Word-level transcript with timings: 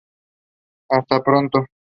Hasta 0.89 1.21
pronto!"". 1.21 1.67